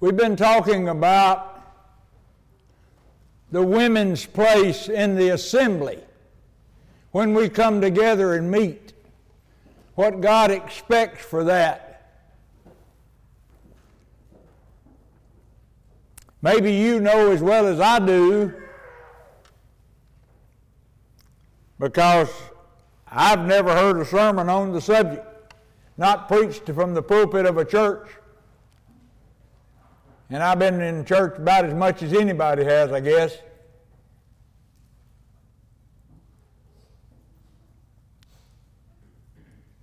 [0.00, 1.62] We've been talking about
[3.52, 5.98] the women's place in the assembly
[7.10, 8.94] when we come together and meet,
[9.96, 11.86] what God expects for that.
[16.40, 18.54] Maybe you know as well as I do
[21.78, 22.30] because
[23.06, 25.26] I've never heard a sermon on the subject,
[25.98, 28.08] not preached from the pulpit of a church.
[30.30, 33.36] And I've been in church about as much as anybody has, I guess.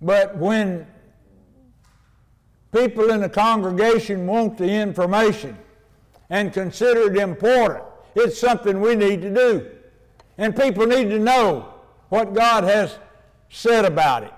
[0.00, 0.86] But when
[2.72, 5.58] people in the congregation want the information
[6.30, 7.84] and consider it important,
[8.14, 9.70] it's something we need to do.
[10.38, 11.74] And people need to know
[12.08, 12.96] what God has
[13.50, 14.32] said about it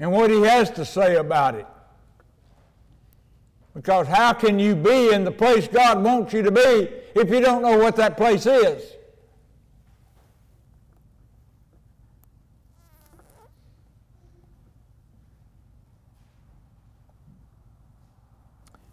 [0.00, 1.66] and what He has to say about it.
[3.78, 7.38] Because how can you be in the place God wants you to be if you
[7.38, 8.82] don't know what that place is?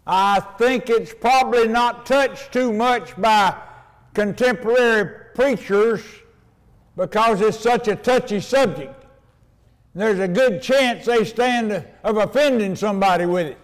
[0.06, 3.60] I think it's probably not touched too much by
[4.14, 6.04] contemporary preachers
[6.96, 9.04] because it's such a touchy subject.
[9.96, 11.72] There's a good chance they stand
[12.04, 13.58] of offending somebody with it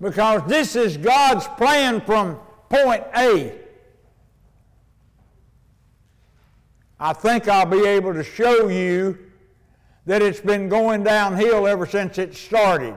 [0.00, 3.58] because this is God's plan from point A.
[6.98, 9.18] I think I'll be able to show you
[10.06, 12.94] that it's been going downhill ever since it started.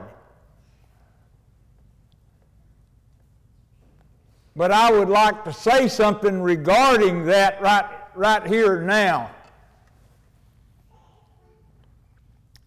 [4.56, 9.30] But I would like to say something regarding that right, right here now.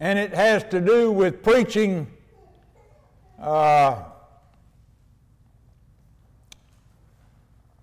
[0.00, 2.06] And it has to do with preaching
[3.40, 4.02] uh,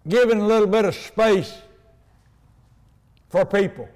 [0.07, 1.53] giving a little bit of space
[3.29, 3.89] for people.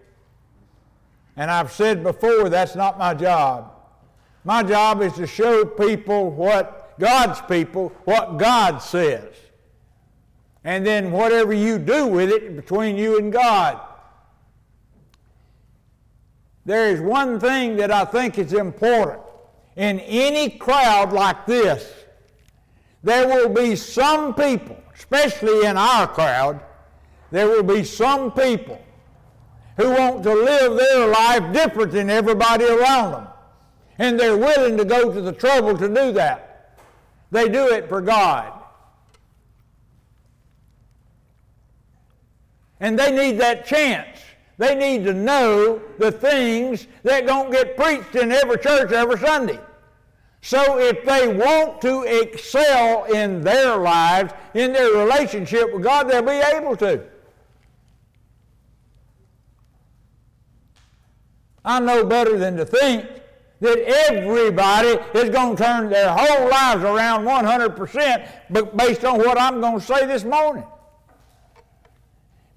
[1.35, 3.71] And I've said before, that's not my job.
[4.43, 9.33] My job is to show people what God's people, what God says.
[10.63, 13.79] And then whatever you do with it between you and God.
[16.65, 19.21] There is one thing that I think is important.
[19.75, 21.91] In any crowd like this,
[23.01, 26.59] there will be some people especially in our crowd,
[27.31, 28.81] there will be some people
[29.77, 33.27] who want to live their life different than everybody around them.
[33.97, 36.77] And they're willing to go to the trouble to do that.
[37.31, 38.53] They do it for God.
[42.81, 44.19] And they need that chance.
[44.57, 49.59] They need to know the things that don't get preached in every church every Sunday.
[50.41, 56.21] So if they want to excel in their lives, in their relationship with God, they'll
[56.21, 57.03] be able to.
[61.65, 63.05] I know better than to think
[63.59, 63.79] that
[64.09, 69.79] everybody is going to turn their whole lives around 100% based on what I'm going
[69.79, 70.63] to say this morning.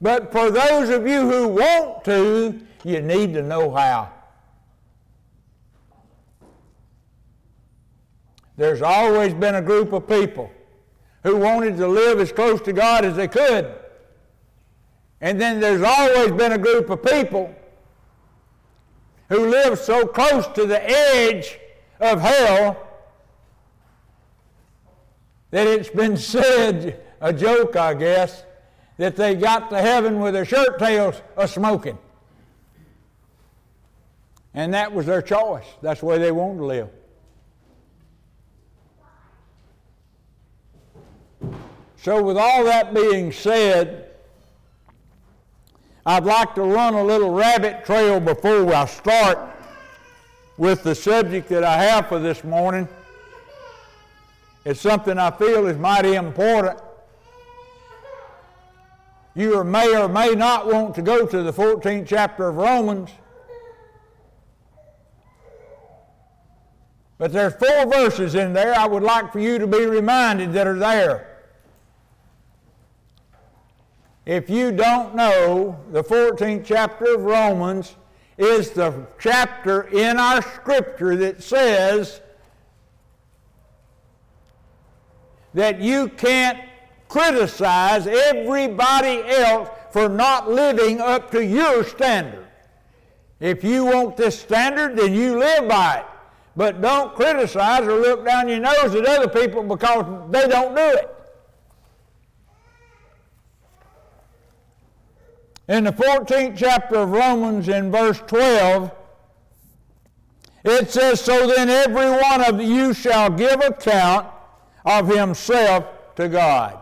[0.00, 4.12] But for those of you who want to, you need to know how.
[8.56, 10.50] There's always been a group of people
[11.22, 13.74] who wanted to live as close to God as they could.
[15.20, 17.54] And then there's always been a group of people
[19.28, 21.58] who live so close to the edge
[22.00, 22.88] of hell
[25.50, 28.44] that it's been said, a joke, I guess,
[28.96, 31.98] that they got to heaven with their shirt tails a smoking.
[34.54, 35.66] And that was their choice.
[35.80, 36.88] That's the way they wanted to live.
[42.02, 44.10] So, with all that being said,
[46.04, 49.38] I'd like to run a little rabbit trail before I start
[50.56, 52.88] with the subject that I have for this morning.
[54.64, 56.80] It's something I feel is mighty important.
[59.36, 63.10] You may or may not want to go to the 14th chapter of Romans.
[67.16, 70.66] But there's four verses in there I would like for you to be reminded that
[70.66, 71.31] are there.
[74.24, 77.96] If you don't know, the 14th chapter of Romans
[78.38, 82.20] is the chapter in our scripture that says
[85.54, 86.58] that you can't
[87.08, 92.46] criticize everybody else for not living up to your standard.
[93.40, 96.06] If you want this standard, then you live by it.
[96.54, 100.82] But don't criticize or look down your nose at other people because they don't do
[100.82, 101.21] it.
[105.72, 108.92] In the 14th chapter of Romans, in verse 12,
[110.66, 114.26] it says, So then every one of you shall give account
[114.84, 115.86] of himself
[116.16, 116.78] to God.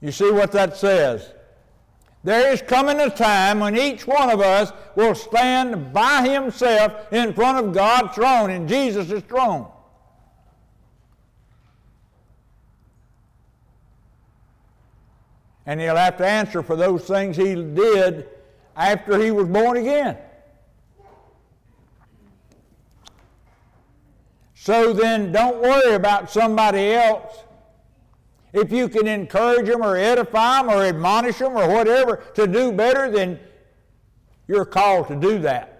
[0.00, 1.32] You see what that says?
[2.24, 7.32] There is coming a time when each one of us will stand by himself in
[7.32, 9.69] front of God's throne, in Jesus' throne.
[15.66, 18.28] And he'll have to answer for those things he did
[18.76, 20.16] after he was born again.
[24.54, 27.44] So then, don't worry about somebody else
[28.52, 32.72] if you can encourage them or edify them or admonish them or whatever to do
[32.72, 33.38] better, then
[34.48, 35.76] you're called to do that.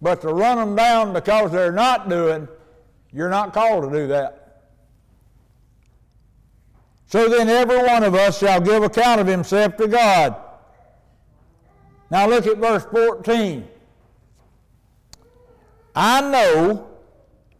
[0.00, 2.48] But to run them down because they're not doing,
[3.12, 4.41] you're not called to do that.
[7.12, 10.34] So then every one of us shall give account of himself to God.
[12.10, 13.68] Now look at verse 14.
[15.94, 16.88] I know,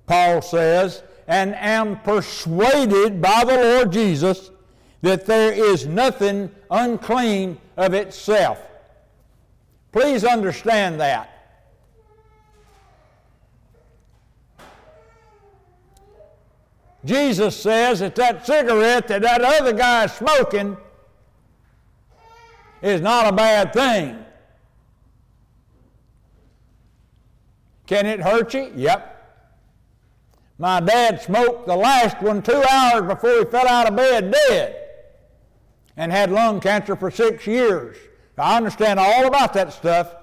[0.06, 4.50] Paul says, and am persuaded by the Lord Jesus
[5.02, 8.58] that there is nothing unclean of itself.
[9.92, 11.28] Please understand that.
[17.04, 20.76] Jesus says that that cigarette that that other guy is smoking
[22.80, 24.24] is not a bad thing.
[27.86, 28.72] Can it hurt you?
[28.74, 29.08] Yep.
[30.58, 34.76] My dad smoked the last one two hours before he fell out of bed dead
[35.96, 37.96] and had lung cancer for six years.
[38.38, 40.14] I understand all about that stuff,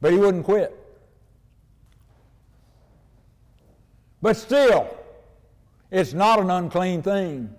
[0.00, 0.79] but he wouldn't quit.
[4.22, 4.96] But still,
[5.90, 7.54] it's not an unclean thing.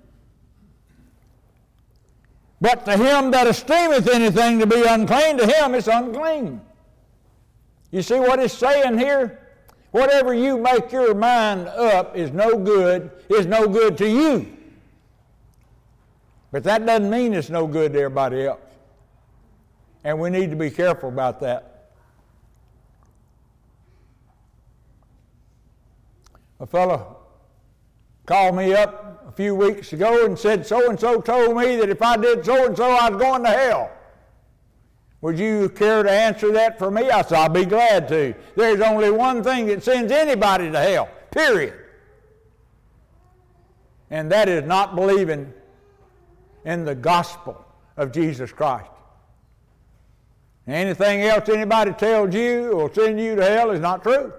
[2.60, 6.62] But to him that esteemeth anything to be unclean, to him it's unclean.
[7.90, 9.40] You see what it's saying here?
[9.90, 14.56] Whatever you make your mind up is no good, is no good to you.
[16.52, 18.60] But that doesn't mean it's no good to everybody else.
[20.04, 21.71] And we need to be careful about that.
[26.62, 27.18] A fellow
[28.28, 31.90] called me up a few weeks ago and said, So and so told me that
[31.90, 33.92] if I did so and so, I was going to hell.
[35.22, 37.10] Would you care to answer that for me?
[37.10, 38.36] I said, I'll be glad to.
[38.56, 41.74] There's only one thing that sends anybody to hell, period.
[44.12, 45.52] And that is not believing
[46.64, 47.66] in the gospel
[47.98, 48.90] of Jesus Christ.
[50.68, 54.32] Anything else anybody tells you will send you to hell is not true.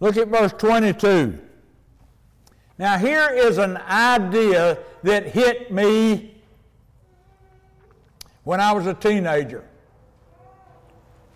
[0.00, 1.38] Look at verse 22.
[2.78, 6.42] Now, here is an idea that hit me
[8.44, 9.64] when I was a teenager.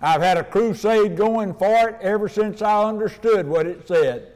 [0.00, 4.32] I've had a crusade going for it ever since I understood what it said.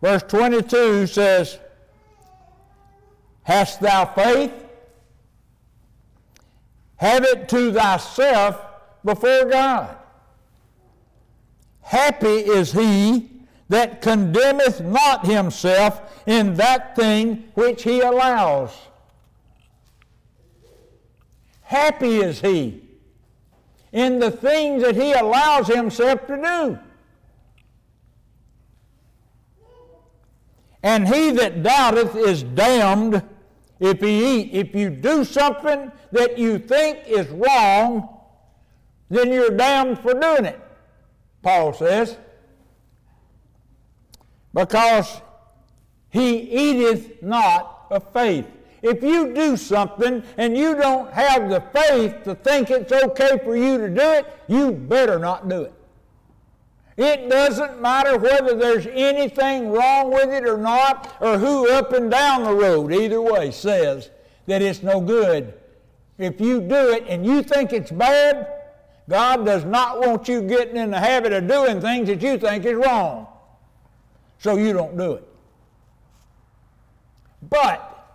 [0.00, 1.58] Verse 22 says,
[3.42, 4.52] Hast thou faith?
[6.96, 8.60] Have it to thyself
[9.04, 9.97] before God.
[11.88, 13.30] Happy is he
[13.70, 18.76] that condemneth not himself in that thing which he allows.
[21.62, 22.82] Happy is he
[23.90, 26.78] in the things that he allows himself to do.
[30.82, 33.22] And he that doubteth is damned
[33.80, 34.50] if he eat.
[34.52, 38.14] If you do something that you think is wrong,
[39.08, 40.60] then you're damned for doing it.
[41.42, 42.16] Paul says,
[44.54, 45.20] because
[46.10, 48.46] he eateth not of faith.
[48.82, 53.56] If you do something and you don't have the faith to think it's okay for
[53.56, 55.72] you to do it, you better not do it.
[56.96, 62.10] It doesn't matter whether there's anything wrong with it or not, or who up and
[62.10, 64.10] down the road, either way, says
[64.46, 65.54] that it's no good.
[66.18, 68.52] If you do it and you think it's bad,
[69.08, 72.66] God does not want you getting in the habit of doing things that you think
[72.66, 73.26] is wrong.
[74.38, 75.24] So you don't do it.
[77.48, 78.06] But,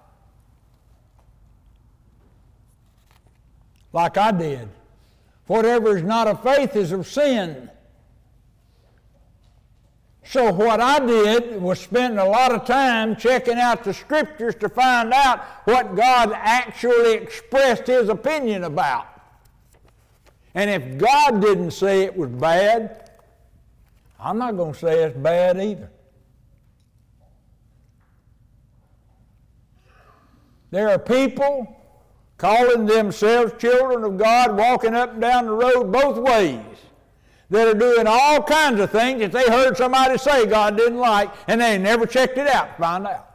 [3.92, 4.70] like I did,
[5.48, 7.70] whatever is not of faith is of sin.
[10.26, 14.70] So what I did was spend a lot of time checking out the scriptures to
[14.70, 19.13] find out what God actually expressed his opinion about.
[20.56, 23.10] And if God didn't say it was bad,
[24.20, 25.90] I'm not going to say it's bad either.
[30.72, 31.80] There are people
[32.38, 36.60] calling themselves children of God walking up and down the road both ways
[37.50, 41.32] that are doing all kinds of things that they heard somebody say God didn't like
[41.48, 43.30] and they never checked it out to find out.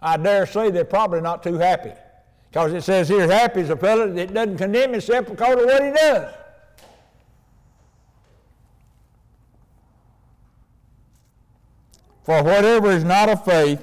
[0.00, 1.92] I dare say they're probably not too happy.
[2.52, 5.82] Because it says here, happy is a fellow that doesn't condemn himself because of what
[5.82, 6.34] he does.
[12.24, 13.82] For whatever is not of faith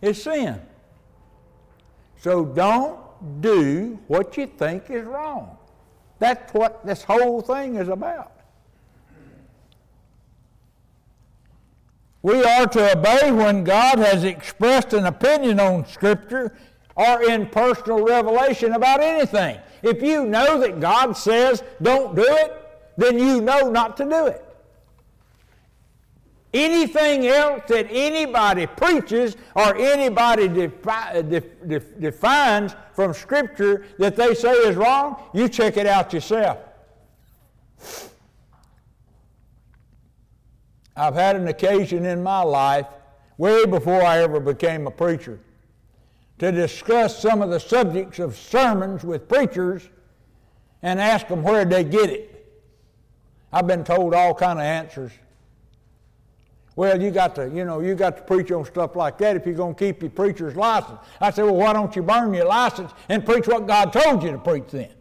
[0.00, 0.62] is sin.
[2.16, 2.98] So don't
[3.42, 5.58] do what you think is wrong.
[6.20, 8.32] That's what this whole thing is about.
[12.22, 16.56] We are to obey when God has expressed an opinion on Scripture
[17.00, 19.58] or in personal revelation about anything.
[19.82, 22.52] If you know that God says don't do it,
[22.98, 24.44] then you know not to do it.
[26.52, 34.34] Anything else that anybody preaches or anybody defi- def- def- defines from Scripture that they
[34.34, 36.58] say is wrong, you check it out yourself.
[40.96, 42.86] I've had an occasion in my life,
[43.38, 45.38] way before I ever became a preacher,
[46.40, 49.86] to discuss some of the subjects of sermons with preachers
[50.80, 52.50] and ask them where they get it.
[53.52, 55.12] I've been told all kind of answers.
[56.76, 59.44] Well, you got to, you know, you got to preach on stuff like that if
[59.44, 60.98] you're going to keep your preacher's license.
[61.20, 64.30] I said, well, why don't you burn your license and preach what God told you
[64.30, 64.94] to preach then?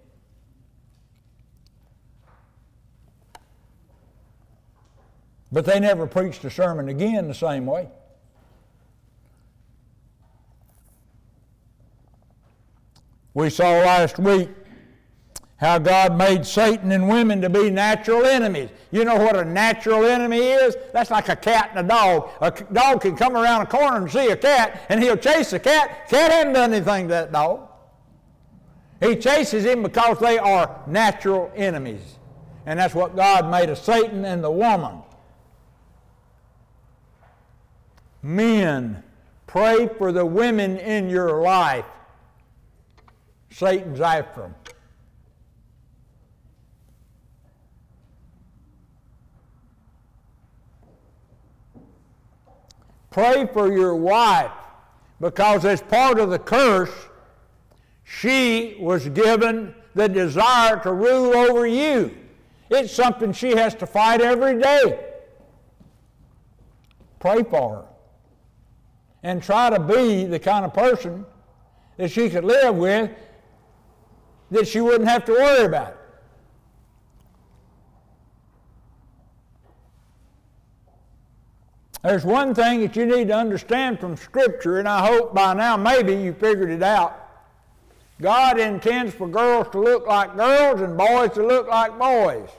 [5.53, 7.87] But they never preached a sermon again the same way.
[13.33, 14.49] We saw last week
[15.57, 18.69] how God made Satan and women to be natural enemies.
[18.91, 20.77] You know what a natural enemy is?
[20.93, 22.29] That's like a cat and a dog.
[22.39, 25.59] A dog can come around a corner and see a cat, and he'll chase the
[25.59, 26.09] cat.
[26.09, 27.67] Cat hasn't done anything to that dog.
[29.01, 32.17] He chases him because they are natural enemies.
[32.65, 35.01] And that's what God made of Satan and the woman.
[38.21, 39.03] Men,
[39.45, 41.85] pray for the women in your life.
[43.51, 44.53] Satan's after.
[53.11, 54.51] Pray for your wife
[55.19, 56.93] because, as part of the curse,
[58.03, 62.15] she was given the desire to rule over you.
[62.69, 64.99] It's something she has to fight every day.
[67.19, 67.85] Pray for her.
[69.23, 71.25] And try to be the kind of person
[71.97, 73.11] that she could live with
[74.51, 75.95] that she wouldn't have to worry about it.
[82.03, 85.75] There's one thing that you need to understand from Scripture, and I hope by now
[85.75, 87.29] maybe you figured it out.
[88.21, 92.49] God intends for girls to look like girls and boys to look like boys.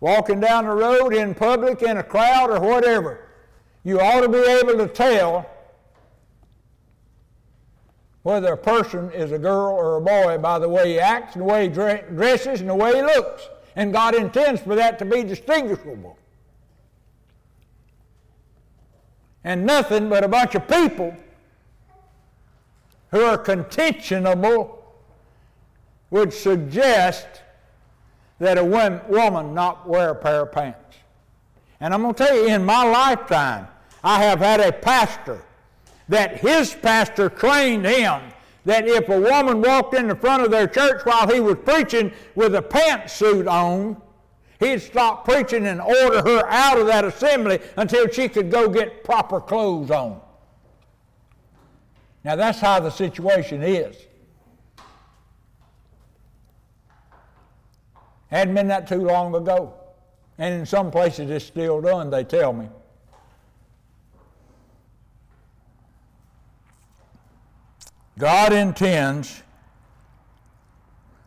[0.00, 3.28] Walking down the road in public, in a crowd, or whatever,
[3.84, 5.48] you ought to be able to tell
[8.28, 11.40] whether a person is a girl or a boy by the way he acts and
[11.40, 15.06] the way he dresses and the way he looks and God intends for that to
[15.06, 16.18] be distinguishable.
[19.44, 21.16] And nothing but a bunch of people
[23.12, 24.78] who are contentionable
[26.10, 27.28] would suggest
[28.40, 30.98] that a woman not wear a pair of pants.
[31.80, 33.68] And I'm going to tell you, in my lifetime,
[34.04, 35.40] I have had a pastor
[36.08, 38.22] that his pastor trained him
[38.64, 42.12] that if a woman walked in the front of their church while he was preaching
[42.34, 44.00] with a pantsuit on,
[44.60, 49.04] he'd stop preaching and order her out of that assembly until she could go get
[49.04, 50.20] proper clothes on.
[52.24, 53.96] Now that's how the situation is.
[58.30, 59.74] Hadn't been that too long ago.
[60.36, 62.68] And in some places it's still done, they tell me.
[68.18, 69.44] God intends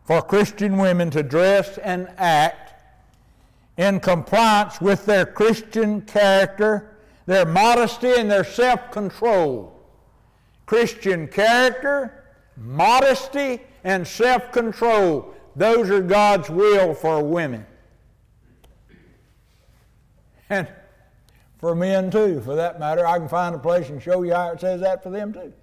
[0.03, 2.73] for Christian women to dress and act
[3.77, 9.79] in compliance with their Christian character, their modesty, and their self control.
[10.65, 12.25] Christian character,
[12.57, 15.33] modesty and self control.
[15.55, 17.65] Those are God's will for women.
[20.49, 20.67] And
[21.59, 23.07] for men too, for that matter.
[23.07, 25.53] I can find a place and show you how it says that for them too.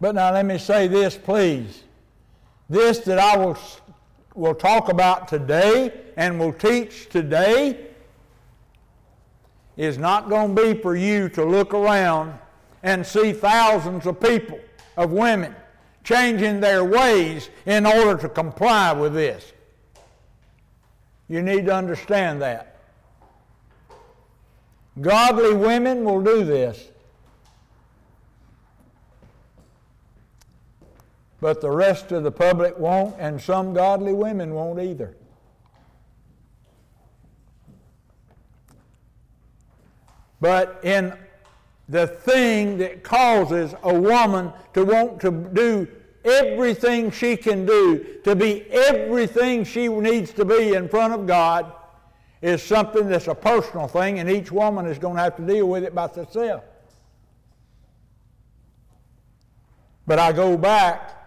[0.00, 1.82] But now let me say this, please.
[2.68, 3.58] This that I will,
[4.34, 7.86] will talk about today and will teach today
[9.76, 12.38] is not going to be for you to look around
[12.82, 14.58] and see thousands of people,
[14.96, 15.54] of women,
[16.04, 19.52] changing their ways in order to comply with this.
[21.28, 22.80] You need to understand that.
[25.00, 26.89] Godly women will do this.
[31.40, 35.16] But the rest of the public won't, and some godly women won't either.
[40.40, 41.14] But in
[41.88, 45.88] the thing that causes a woman to want to do
[46.24, 51.72] everything she can do, to be everything she needs to be in front of God,
[52.42, 55.68] is something that's a personal thing, and each woman is going to have to deal
[55.68, 56.64] with it by herself.
[60.06, 61.19] But I go back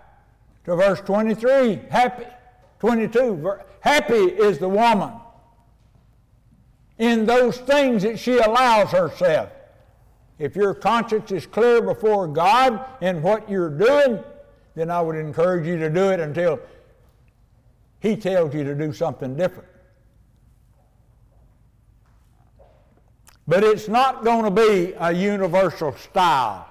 [0.66, 1.82] to verse 23.
[1.90, 2.26] Happy,
[2.80, 3.60] 22.
[3.82, 5.12] Happy is the woman
[6.98, 9.50] in those things that she allows herself.
[10.40, 14.24] If your conscience is clear before God in what you're doing,
[14.76, 16.60] then I would encourage you to do it until
[18.00, 19.70] He tells you to do something different.
[23.48, 26.68] But it's not going to be a universal style.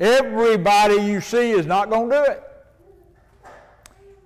[0.00, 2.42] Everybody you see is not going to do it.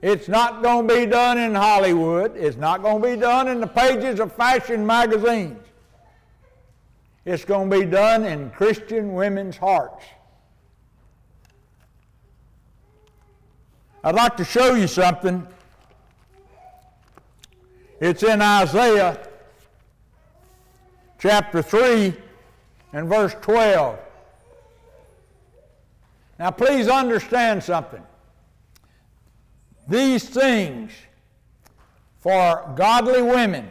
[0.03, 2.37] It's not going to be done in Hollywood.
[2.37, 5.59] It's not going to be done in the pages of fashion magazines.
[7.25, 10.05] It's going to be done in Christian women's hearts.
[14.05, 15.45] I'd like to show you something.
[17.99, 19.27] It's in Isaiah
[21.19, 22.15] chapter 3
[22.93, 23.99] and verse 12.
[26.39, 28.03] Now, please understand something.
[29.87, 30.93] These things
[32.19, 33.69] for godly women,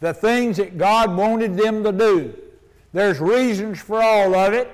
[0.00, 2.34] the things that God wanted them to do,
[2.92, 4.70] there's reasons for all of it.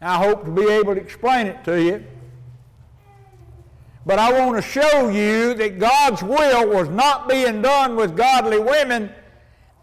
[0.00, 2.04] I hope to be able to explain it to you.
[4.06, 8.58] But I want to show you that God's will was not being done with godly
[8.58, 9.10] women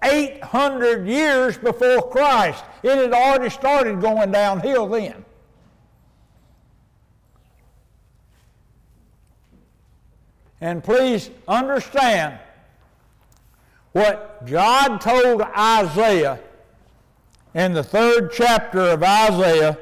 [0.04, 2.64] 800 years before Christ.
[2.84, 5.26] It had already started going downhill then.
[10.62, 12.38] And please understand
[13.94, 16.40] what God told Isaiah
[17.56, 19.78] in the third chapter of Isaiah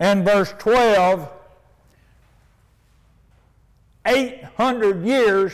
[0.00, 1.30] and verse 12,
[4.04, 5.52] 800 years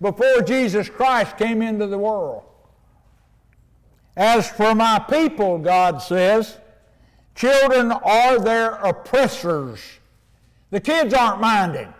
[0.00, 2.44] before Jesus Christ came into the world.
[4.16, 6.56] As for my people, God says,
[7.34, 9.80] children are their oppressors.
[10.70, 11.92] The kids aren't minding.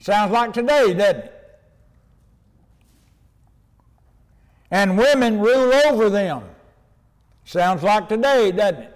[0.00, 1.34] Sounds like today, doesn't it?
[4.70, 6.42] And women rule over them.
[7.44, 8.94] Sounds like today, doesn't it?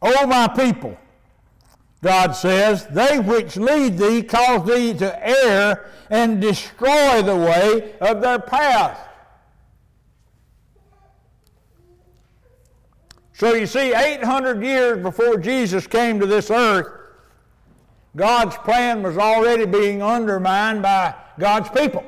[0.00, 0.98] O my people,
[2.02, 8.20] God says, they which lead thee cause thee to err and destroy the way of
[8.20, 8.98] their path.
[13.34, 17.01] So you see, 800 years before Jesus came to this earth,
[18.14, 22.04] God's plan was already being undermined by God's people.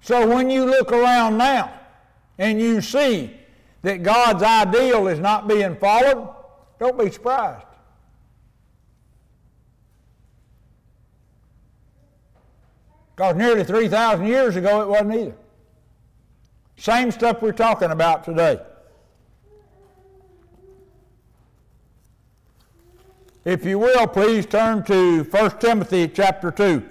[0.00, 1.72] So when you look around now
[2.38, 3.36] and you see
[3.82, 6.34] that God's ideal is not being followed,
[6.78, 7.66] don't be surprised.
[13.14, 15.36] Because nearly 3,000 years ago it wasn't either.
[16.76, 18.60] Same stuff we're talking about today.
[23.46, 26.82] If you will, please turn to 1 Timothy chapter 2.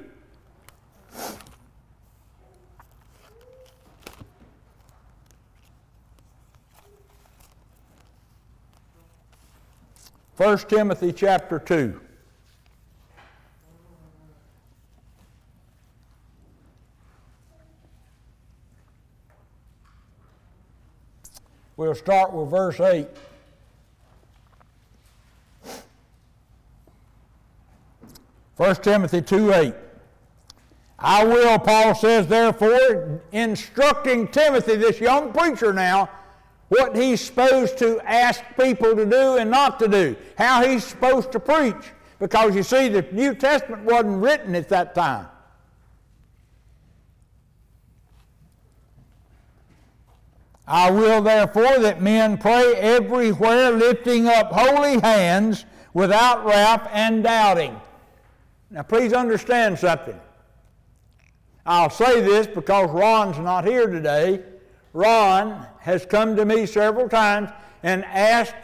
[10.35, 11.99] First Timothy chapter 2.
[21.75, 23.09] We'll start with verse 8.
[28.57, 29.73] 1 Timothy 2 8.
[30.97, 36.09] I will, Paul says, therefore, instructing Timothy, this young preacher now,
[36.69, 41.31] what he's supposed to ask people to do and not to do, how he's supposed
[41.33, 41.91] to preach.
[42.17, 45.27] Because you see, the New Testament wasn't written at that time.
[50.67, 57.79] I will therefore that men pray everywhere, lifting up holy hands without wrath and doubting.
[58.71, 60.19] Now, please understand something.
[61.65, 64.43] I'll say this because Ron's not here today.
[64.93, 67.49] Ron has come to me several times
[67.84, 68.56] and asked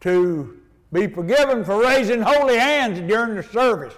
[0.00, 0.60] to
[0.92, 3.94] be forgiven for raising holy hands during the service.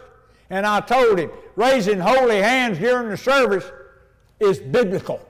[0.51, 3.71] And I told him, raising holy hands during the service
[4.41, 5.21] is biblical.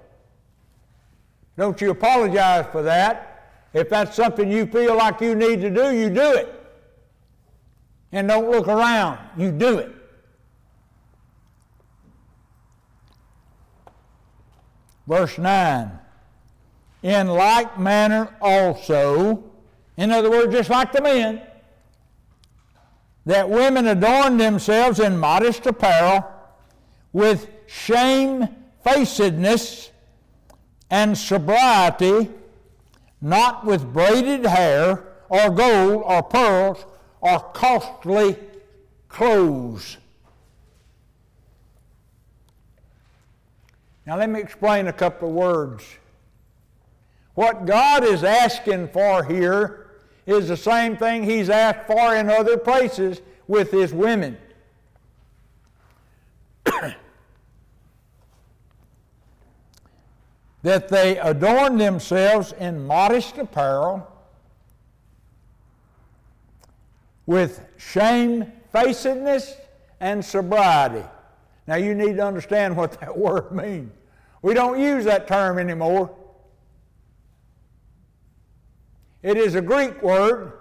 [1.59, 3.29] Don't you apologize for that.
[3.72, 6.56] If that's something you feel like you need to do, you do it.
[8.12, 9.94] And don't look around, you do it.
[15.06, 15.98] Verse 9.
[17.02, 19.44] In like manner also,
[19.96, 21.42] in other words, just like the men,
[23.26, 26.28] that women adorn themselves in modest apparel
[27.12, 29.90] with shamefacedness
[30.90, 32.28] and sobriety,
[33.20, 36.85] not with braided hair or gold or pearls
[37.20, 38.37] or costly
[39.09, 39.98] clothes.
[44.06, 45.85] Now, let me explain a couple of words.
[47.35, 49.90] What God is asking for here
[50.26, 54.37] is the same thing He's asked for in other places with His women.
[60.62, 64.07] that they adorn themselves in modest apparel
[67.27, 69.55] with shamefacedness
[70.01, 71.05] and sobriety.
[71.66, 73.92] Now, you need to understand what that word means.
[74.42, 76.14] We don't use that term anymore.
[79.23, 80.55] It is a Greek word,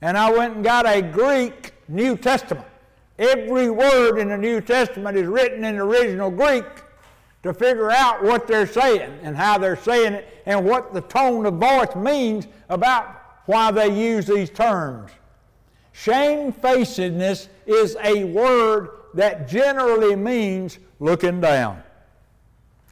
[0.00, 2.66] and I went and got a Greek New Testament.
[3.18, 6.64] Every word in the New Testament is written in original Greek
[7.46, 11.46] to figure out what they're saying and how they're saying it and what the tone
[11.46, 15.12] of voice means about why they use these terms.
[15.92, 21.82] Shamefacedness is a word that generally means looking down.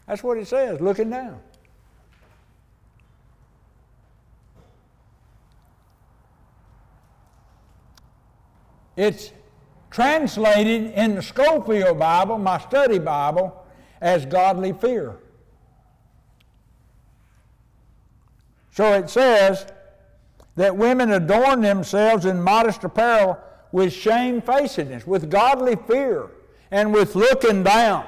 [0.06, 1.40] That's what it says, looking down.
[8.96, 9.32] It's
[9.90, 13.63] translated in the Scofield Bible, my study Bible,
[14.04, 15.16] as godly fear.
[18.70, 19.66] So it says
[20.56, 23.38] that women adorn themselves in modest apparel
[23.72, 26.28] with shamefacedness, with godly fear,
[26.70, 28.04] and with looking down.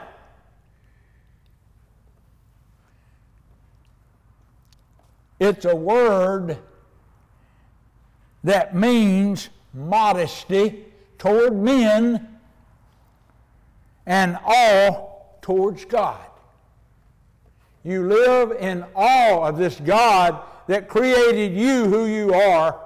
[5.40, 6.59] It's a word
[8.44, 10.85] that means modesty
[11.16, 12.38] toward men
[14.04, 15.15] and awe
[15.46, 16.26] towards God.
[17.85, 22.80] You live in awe of this God that created you who you are,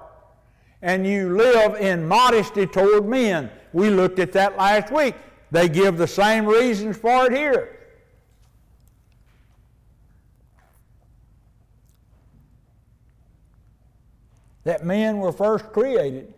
[0.82, 3.50] and you live in modesty toward men.
[3.72, 5.14] We looked at that last week.
[5.50, 7.78] They give the same reasons for it here.
[14.64, 16.34] That men were first created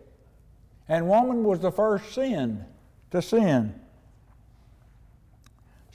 [0.87, 2.63] and woman was the first sin
[3.11, 3.77] to sin.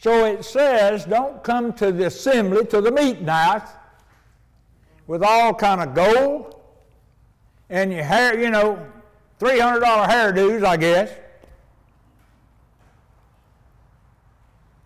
[0.01, 3.69] So it says, don't come to the assembly, to the meeting house,
[5.07, 6.61] with all kind of gold
[7.69, 8.87] and your hair, you know,
[9.41, 11.13] $300 hairdos, I guess.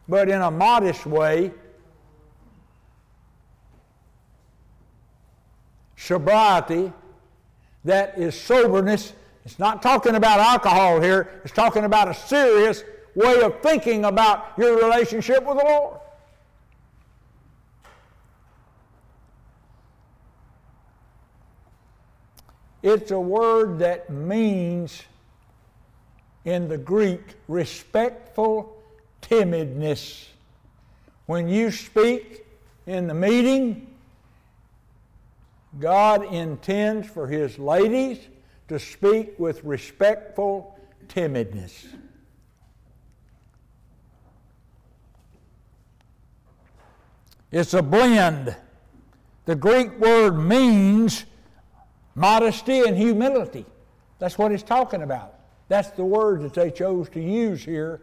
[0.08, 1.52] But in a modest way,
[5.96, 6.92] sobriety,
[7.84, 9.12] that is soberness
[9.44, 14.52] it's not talking about alcohol here, it's talking about a serious way of thinking about
[14.56, 15.98] your relationship with the Lord.
[22.82, 25.02] It's a word that means,
[26.44, 28.76] in the Greek, respectful
[29.20, 30.26] timidness.
[31.26, 32.44] When you speak
[32.86, 33.86] in the meeting,
[35.78, 38.18] God intends for His ladies
[38.66, 41.86] to speak with respectful timidness.
[47.52, 48.56] It's a blend.
[49.44, 51.26] The Greek word means
[52.14, 53.66] modesty and humility.
[54.18, 55.34] That's what it's talking about.
[55.68, 58.00] That's the word that they chose to use here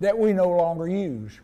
[0.00, 1.38] that we no longer use.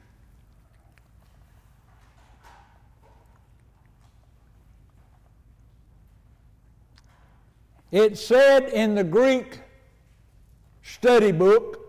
[7.91, 9.61] It said in the Greek
[10.83, 11.84] study book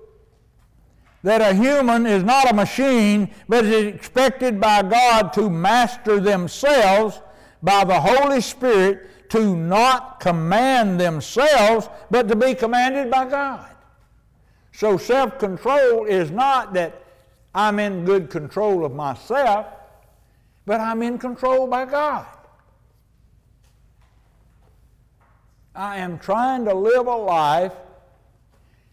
[1.25, 7.19] that a human is not a machine, but is expected by God to master themselves
[7.63, 13.67] by the Holy Spirit to not command themselves, but to be commanded by God.
[14.71, 17.01] So self control is not that
[17.55, 19.65] I'm in good control of myself,
[20.67, 22.27] but I'm in control by God.
[25.73, 27.73] I am trying to live a life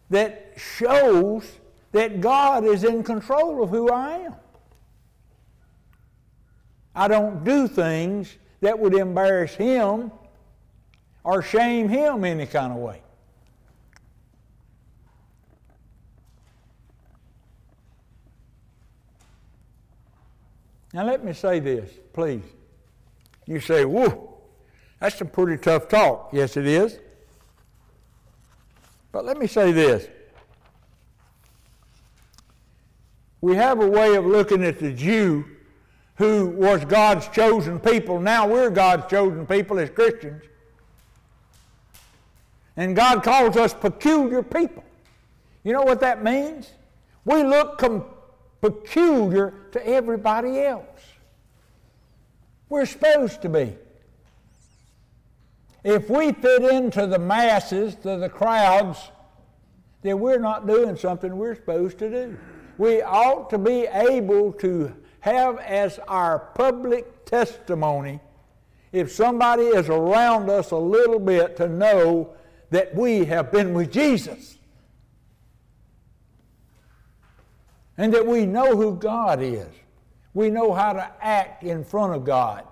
[0.08, 1.58] that shows
[1.92, 4.34] that God is in control of who I am.
[6.94, 10.10] I don't do things that would embarrass Him
[11.24, 13.02] or shame Him any kind of way.
[20.94, 22.42] Now, let me say this, please.
[23.46, 24.38] You say, whoa,
[25.00, 26.30] that's some pretty tough talk.
[26.32, 26.98] Yes, it is.
[29.10, 30.06] But let me say this.
[33.42, 35.44] We have a way of looking at the Jew
[36.14, 38.20] who was God's chosen people.
[38.20, 40.44] Now we're God's chosen people as Christians.
[42.76, 44.84] And God calls us peculiar people.
[45.64, 46.70] You know what that means?
[47.24, 48.04] We look com-
[48.60, 50.86] peculiar to everybody else.
[52.68, 53.74] We're supposed to be.
[55.84, 58.98] If we fit into the masses, to the crowds,
[60.02, 62.38] then we're not doing something we're supposed to do.
[62.78, 68.20] We ought to be able to have as our public testimony
[68.92, 72.34] if somebody is around us a little bit to know
[72.70, 74.58] that we have been with Jesus.
[77.96, 79.68] And that we know who God is.
[80.34, 82.64] We know how to act in front of God.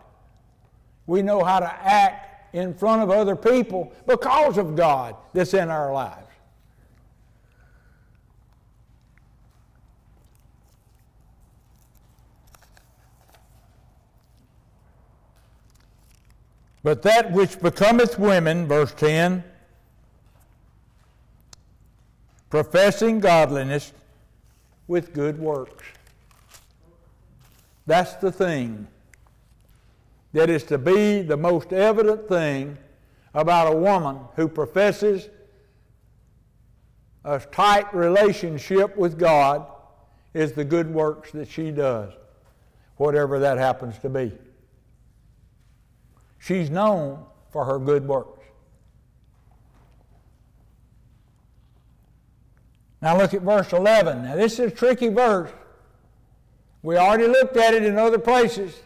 [1.06, 5.70] We know how to act in front of other people because of God that's in
[5.70, 6.29] our lives.
[16.82, 19.44] But that which becometh women, verse 10,
[22.48, 23.92] professing godliness
[24.88, 25.84] with good works.
[27.86, 28.86] That's the thing
[30.32, 32.78] that is to be the most evident thing
[33.34, 35.28] about a woman who professes
[37.24, 39.66] a tight relationship with God
[40.32, 42.12] is the good works that she does,
[42.96, 44.32] whatever that happens to be.
[46.40, 48.42] She's known for her good works.
[53.02, 54.24] Now look at verse 11.
[54.24, 55.50] Now this is a tricky verse.
[56.82, 58.80] We already looked at it in other places.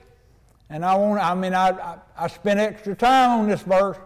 [0.69, 3.99] And I want, I mean, I, I, I spent extra time on this verse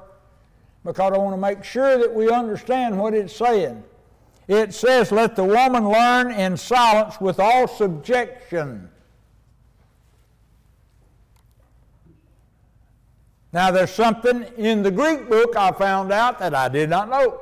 [0.84, 3.82] because I want to make sure that we understand what it's saying.
[4.46, 8.90] It says, Let the woman learn in silence with all subjection.
[13.52, 17.40] Now, there's something in the Greek book I found out that I did not know.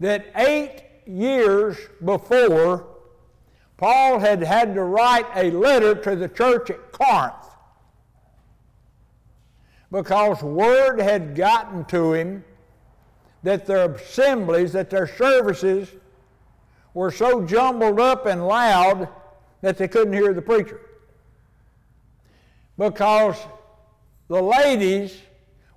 [0.00, 2.86] That eight years before
[3.76, 7.34] Paul had had to write a letter to the church at Corinth
[9.90, 12.44] because word had gotten to him
[13.42, 15.88] that their assemblies, that their services
[16.94, 19.08] were so jumbled up and loud
[19.60, 20.80] that they couldn't hear the preacher.
[22.78, 23.36] Because
[24.28, 25.16] the ladies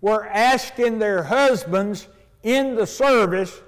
[0.02, 2.08] were asking their husbands
[2.44, 3.62] in the service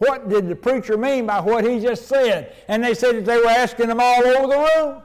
[0.00, 2.54] what did the preacher mean by what he just said?
[2.68, 5.02] And they said that they were asking them all over the room.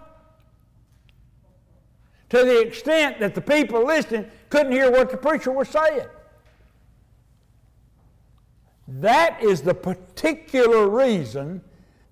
[2.29, 6.07] To the extent that the people listening couldn't hear what the preacher was saying.
[8.88, 11.61] That is the particular reason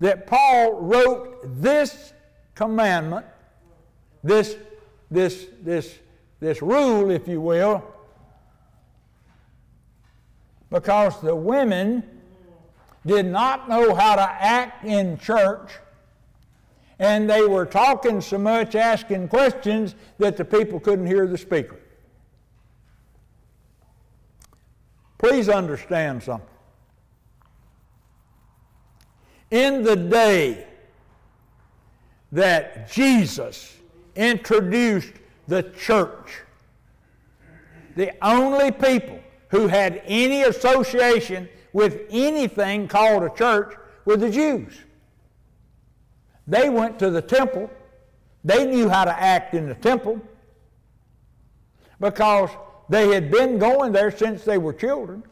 [0.00, 2.12] that Paul wrote this
[2.54, 3.24] commandment,
[4.22, 4.58] this,
[5.14, 5.98] this, this,
[6.40, 7.82] this rule, if you will,
[10.70, 12.02] because the women
[13.06, 15.70] did not know how to act in church,
[16.98, 21.78] and they were talking so much, asking questions, that the people couldn't hear the speaker.
[25.18, 26.48] Please understand something.
[29.50, 30.66] In the day
[32.32, 33.73] that Jesus
[34.16, 35.12] introduced
[35.48, 36.44] the church
[37.96, 43.74] the only people who had any association with anything called a church
[44.04, 44.74] were the Jews.
[46.46, 47.70] They went to the temple.
[48.44, 50.20] They knew how to act in the temple
[52.00, 52.50] because
[52.88, 55.22] they had been going there since they were children.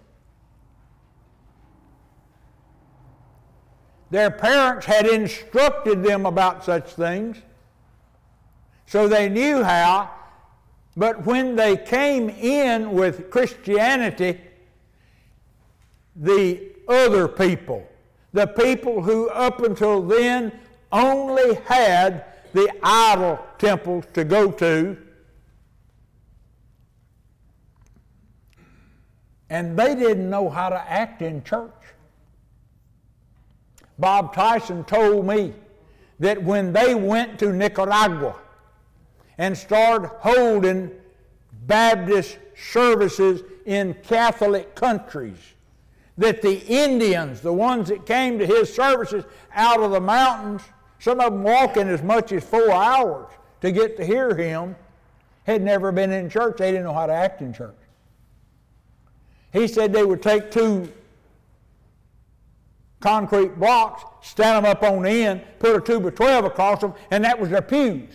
[4.10, 7.38] Their parents had instructed them about such things,
[8.92, 10.10] so they knew how.
[10.98, 14.38] But when they came in with Christianity,
[16.14, 17.88] the other people,
[18.34, 20.52] the people who up until then
[20.92, 24.98] only had the idol temples to go to,
[29.48, 31.72] and they didn't know how to act in church.
[33.98, 35.54] Bob Tyson told me
[36.20, 38.41] that when they went to Nicaragua
[39.38, 40.90] and started holding
[41.66, 45.38] Baptist services in Catholic countries,
[46.18, 50.62] that the Indians, the ones that came to his services out of the mountains,
[50.98, 54.76] some of them walking as much as four hours to get to hear him,
[55.44, 56.58] had never been in church.
[56.58, 57.74] They didn't know how to act in church.
[59.52, 60.92] He said they would take two
[63.00, 66.94] concrete blocks, stand them up on the end, put a tube of 12 across them,
[67.10, 68.08] and that was their pews.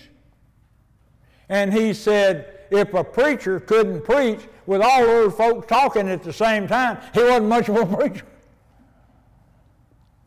[1.50, 6.34] And he said, if a preacher couldn't preach with all those folks talking at the
[6.34, 8.26] same time, he wasn't much of a preacher.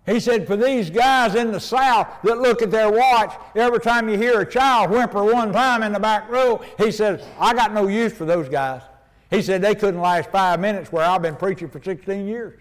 [0.06, 4.08] He said, for these guys in the South that look at their watch every time
[4.08, 7.72] you hear a child whimper one time in the back row, he said, I got
[7.72, 8.82] no use for those guys.
[9.30, 12.58] He said, they couldn't last five minutes where I've been preaching for 16 years.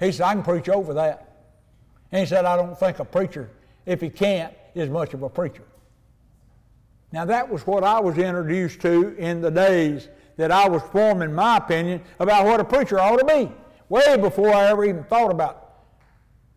[0.00, 1.46] He said, I can preach over that.
[2.10, 3.50] And he said, I don't think a preacher,
[3.86, 5.62] if he can't, is much of a preacher.
[7.14, 11.32] Now, that was what I was introduced to in the days that I was forming
[11.32, 13.52] my opinion about what a preacher ought to be,
[13.88, 15.74] way before I ever even thought about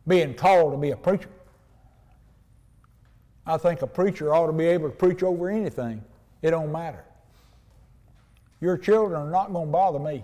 [0.07, 1.29] being called to be a preacher.
[3.45, 6.03] I think a preacher ought to be able to preach over anything.
[6.41, 7.05] It don't matter.
[8.59, 10.23] Your children are not going to bother me.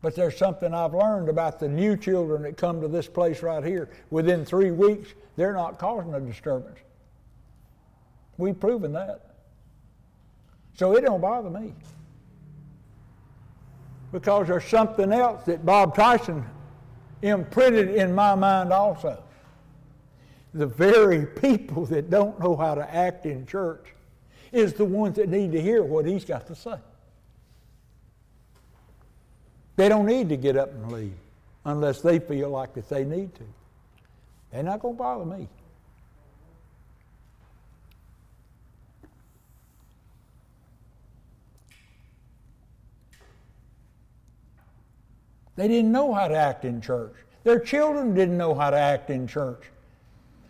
[0.00, 3.62] But there's something I've learned about the new children that come to this place right
[3.62, 3.90] here.
[4.08, 6.78] Within three weeks, they're not causing a disturbance.
[8.38, 9.34] We've proven that.
[10.74, 11.74] So it don't bother me.
[14.10, 16.44] Because there's something else that Bob Tyson
[17.22, 19.22] imprinted in my mind also.
[20.54, 23.86] The very people that don't know how to act in church
[24.50, 26.76] is the ones that need to hear what he's got to say.
[29.76, 31.14] They don't need to get up and leave
[31.64, 33.44] unless they feel like that they need to.
[34.50, 35.48] They're not going to bother me.
[45.62, 47.14] They didn't know how to act in church.
[47.44, 49.62] Their children didn't know how to act in church.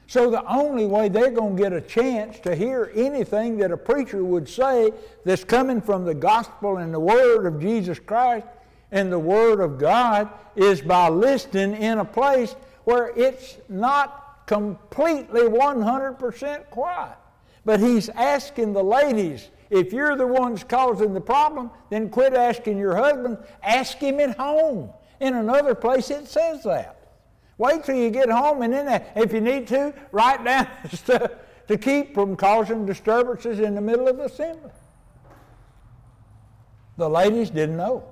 [0.07, 3.77] So the only way they're going to get a chance to hear anything that a
[3.77, 4.91] preacher would say
[5.27, 8.47] that's coming from the gospel and the word of Jesus Christ
[8.91, 15.43] and the Word of God is by listening in a place where it's not completely
[15.43, 17.19] 100% quiet.
[17.67, 22.79] But he's asking the ladies, if you're the ones causing the problem, then quit asking
[22.79, 24.91] your husband, ask him at home.
[25.23, 26.97] In another place it says that.
[27.57, 31.31] Wait till you get home and then, if you need to, write down stuff
[31.69, 34.73] to keep from causing disturbances in the middle of the assembly.
[36.97, 38.03] The ladies didn't know.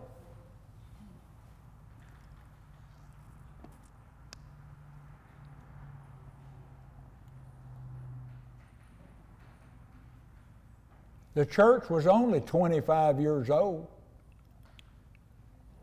[11.35, 13.89] The church was only 25 years old.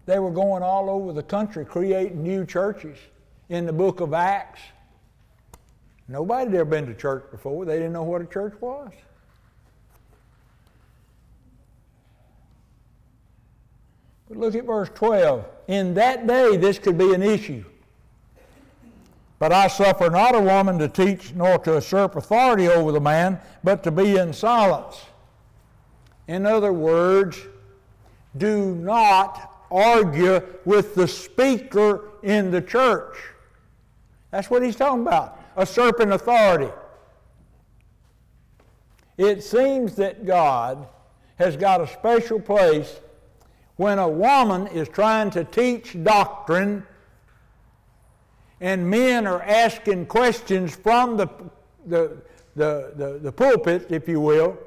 [0.07, 2.97] They were going all over the country creating new churches
[3.49, 4.61] in the book of Acts.
[6.07, 7.65] Nobody had ever been to church before.
[7.65, 8.89] They didn't know what a church was.
[14.29, 15.45] But look at verse 12.
[15.67, 17.65] In that day, this could be an issue.
[19.39, 23.41] But I suffer not a woman to teach nor to usurp authority over the man,
[23.61, 25.01] but to be in silence.
[26.27, 27.37] In other words,
[28.37, 33.17] do not argue with the speaker in the church.
[34.31, 36.71] That's what he's talking about usurping authority.
[39.17, 40.87] It seems that God
[41.37, 42.99] has got a special place
[43.77, 46.85] when a woman is trying to teach doctrine
[48.59, 51.27] and men are asking questions from the,
[51.85, 52.17] the,
[52.55, 54.57] the, the, the pulpit, if you will,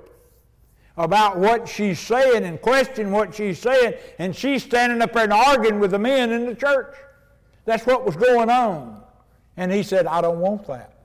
[0.97, 5.33] about what she's saying and question what she's saying, and she's standing up there and
[5.33, 6.95] arguing with the men in the church.
[7.65, 9.03] That's what was going on.
[9.57, 11.00] And he said, I don't want that.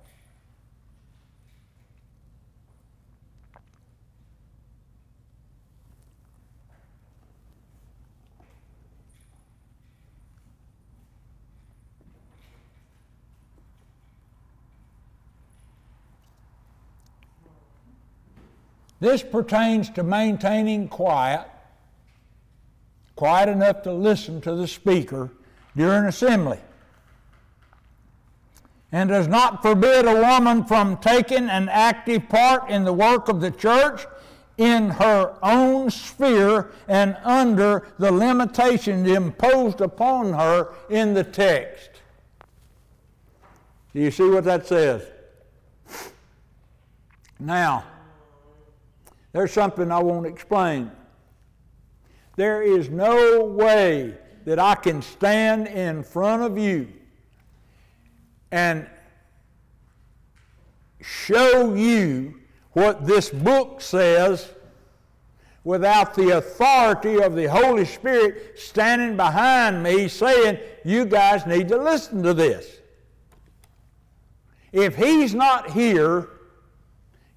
[19.06, 21.46] This pertains to maintaining quiet,
[23.16, 25.30] quiet enough to listen to the speaker
[25.78, 26.58] during assembly,
[28.92, 33.42] and does not forbid a woman from taking an active part in the work of
[33.42, 34.08] the church
[34.58, 41.92] in her own sphere and under the limitations imposed upon her in the text.
[43.94, 45.04] Do you see what that says?
[47.38, 47.84] Now,
[49.36, 50.90] there's something I won't explain.
[52.38, 56.88] There is no way that I can stand in front of you
[58.50, 58.88] and
[61.02, 62.40] show you
[62.72, 64.54] what this book says
[65.66, 71.78] without the authority of the Holy Spirit standing behind me saying, You guys need to
[71.78, 72.80] listen to this.
[74.72, 76.30] If He's not here,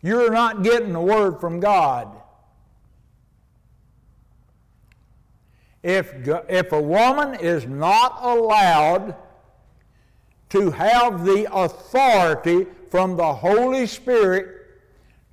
[0.02, 2.08] you're not getting the word from God.
[5.82, 6.12] If,
[6.48, 9.14] if a woman is not allowed
[10.50, 14.66] to have the authority from the Holy Spirit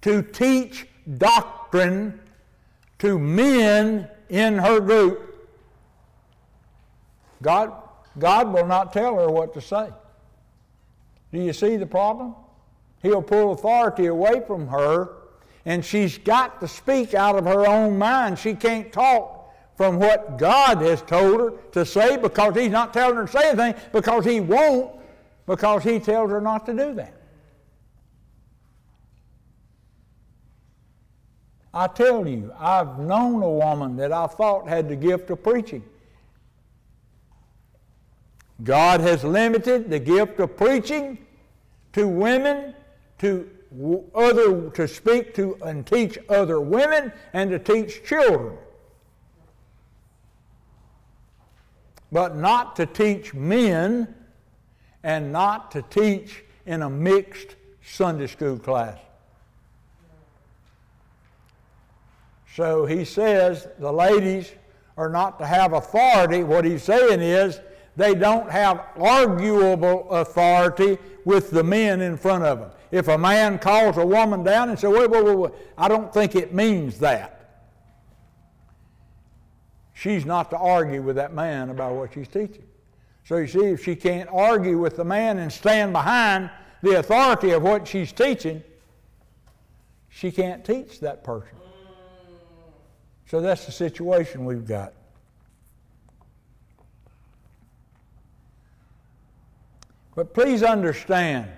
[0.01, 0.87] to teach
[1.17, 2.19] doctrine
[2.99, 5.47] to men in her group,
[7.41, 7.73] God,
[8.17, 9.89] God will not tell her what to say.
[11.31, 12.35] Do you see the problem?
[13.05, 15.09] He'll pull authority away from her,
[15.63, 18.39] and she's got to speak out of her own mind.
[18.39, 23.17] She can't talk from what God has told her to say because He's not telling
[23.17, 24.91] her to say anything because He won't,
[25.45, 27.13] because He tells her not to do that.
[31.75, 35.83] I tell you, I've known a woman that I thought had the gift of preaching.
[38.63, 41.19] God has limited the gift of preaching
[41.93, 42.73] to women
[43.19, 43.49] to
[44.13, 48.57] other to speak to and teach other women and to teach children
[52.15, 54.15] but not to teach men
[55.03, 58.97] and not to teach in a mixed Sunday school class.
[62.55, 64.49] So he says the ladies
[64.97, 66.43] are not to have authority.
[66.43, 67.59] What he's saying is
[67.97, 72.71] they don't have arguable authority with the men in front of them.
[72.95, 76.13] If a man calls a woman down and says, wait, wait, wait, wait, I don't
[76.13, 77.65] think it means that.
[79.93, 82.63] She's not to argue with that man about what she's teaching.
[83.25, 86.49] So you see, if she can't argue with the man and stand behind
[86.83, 88.63] the authority of what she's teaching,
[90.07, 91.57] she can't teach that person.
[93.25, 94.93] So that's the situation we've got.
[100.15, 101.51] But please understand,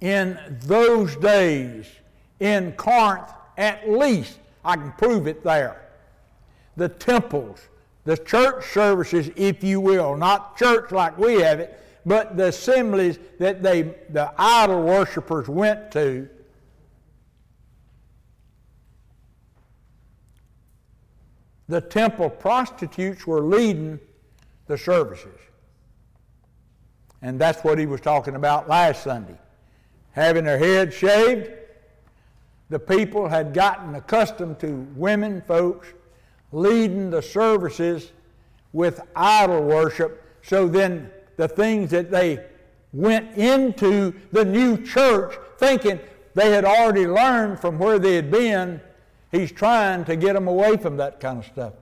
[0.00, 1.86] in those days,
[2.40, 5.88] in Corinth, at least, I can prove it there,
[6.76, 7.60] the temples,
[8.04, 13.18] the church services, if you will, not church like we have it, but the assemblies
[13.38, 16.28] that they, the idol worshippers went to,
[21.68, 23.98] the temple prostitutes were leading
[24.68, 25.38] the services.
[27.20, 29.36] And that's what he was talking about last Sunday.
[30.12, 31.50] Having their heads shaved,
[32.70, 35.88] the people had gotten accustomed to women folks
[36.52, 38.12] leading the services
[38.72, 40.22] with idol worship.
[40.42, 42.44] So then the things that they
[42.92, 46.00] went into the new church thinking
[46.34, 48.80] they had already learned from where they had been,
[49.30, 51.72] he's trying to get them away from that kind of stuff.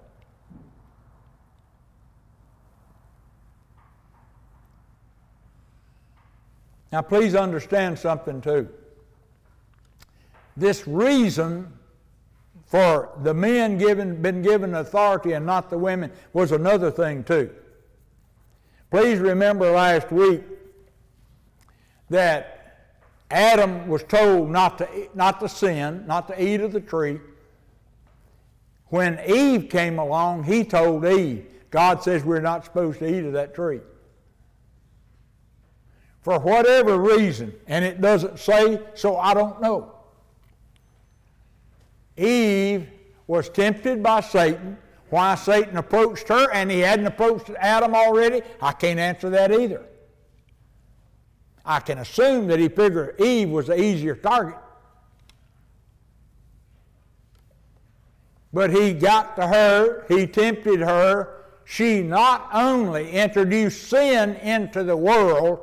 [6.97, 8.71] Now, please understand something too.
[10.57, 11.71] This reason
[12.65, 17.51] for the men given, been given authority and not the women was another thing too.
[18.91, 20.41] Please remember last week
[22.09, 22.95] that
[23.31, 27.21] Adam was told not to, not to sin, not to eat of the tree.
[28.87, 33.35] When Eve came along, he told Eve, God says we're not supposed to eat of
[33.35, 33.81] that tree
[36.27, 39.93] for whatever reason, and it doesn't say, so I don't know.
[42.17, 42.89] Eve
[43.29, 44.77] was tempted by Satan.
[45.11, 49.87] Why Satan approached her and he hadn't approached Adam already, I can't answer that either.
[51.65, 54.59] I can assume that he figured Eve was the easier target.
[58.53, 61.45] But he got to her, he tempted her.
[61.65, 65.61] She not only introduced sin into the world,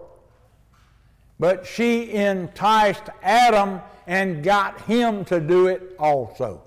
[1.39, 6.61] but she enticed Adam and got him to do it also.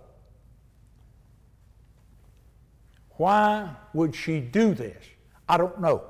[3.17, 5.03] Why would she do this?
[5.49, 6.05] I don't know.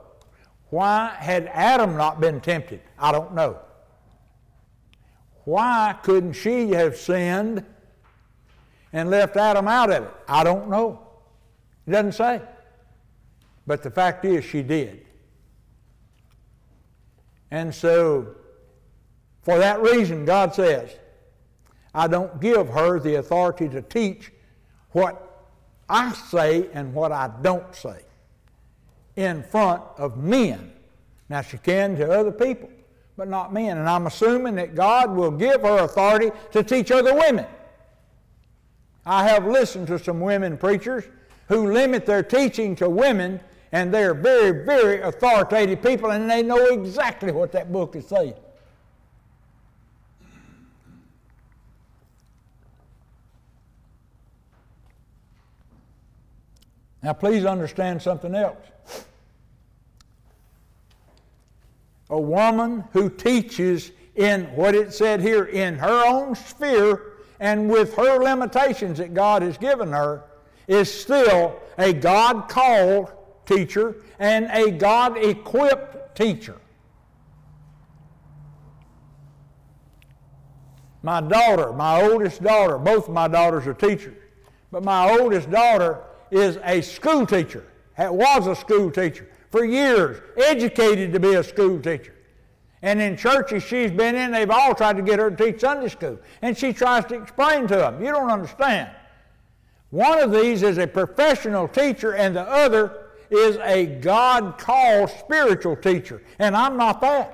[0.71, 2.81] Why had Adam not been tempted?
[2.99, 3.59] I don't know.
[5.45, 7.65] Why couldn't she have sinned
[8.93, 10.15] and left Adam out of it?
[10.27, 11.07] I don't know.
[11.87, 12.43] It doesn't say.
[13.67, 15.07] But the fact is, she did.
[17.53, 18.35] And so,
[19.47, 20.91] for that reason, God says,
[21.95, 24.33] I don't give her the authority to teach
[24.91, 25.47] what
[25.89, 28.01] I say and what I don't say
[29.15, 30.73] in front of men.
[31.29, 32.69] Now, she can to other people,
[33.17, 33.79] but not men.
[33.79, 37.47] And I'm assuming that God will give her authority to teach other women.
[39.07, 41.05] I have listened to some women preachers
[41.47, 43.39] who limit their teaching to women,
[43.71, 48.35] and they're very, very authoritative people, and they know exactly what that book is saying.
[57.07, 58.67] Now, please understand something else.
[62.11, 67.95] A woman who teaches in what it said here, in her own sphere and with
[67.95, 70.25] her limitations that God has given her,
[70.67, 73.13] is still a God called
[73.45, 76.57] teacher and a God equipped teacher.
[81.05, 84.17] My daughter, my oldest daughter, both my daughters are teachers,
[84.73, 87.67] but my oldest daughter is a school teacher,
[87.99, 92.15] was a school teacher for years, educated to be a school teacher.
[92.83, 95.89] And in churches she's been in, they've all tried to get her to teach Sunday
[95.89, 96.19] school.
[96.43, 98.91] And she tries to explain to them, you don't understand.
[99.91, 105.77] One of these is a professional teacher, and the other is a God called spiritual
[105.77, 106.23] teacher.
[106.39, 107.33] And I'm not that.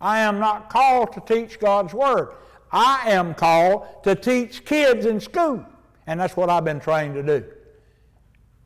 [0.00, 2.34] I am not called to teach God's Word.
[2.70, 5.64] I am called to teach kids in school.
[6.06, 7.44] And that's what I've been trained to do.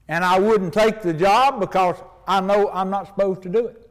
[0.08, 3.86] And I wouldn't take the job because I know I'm not supposed to do it.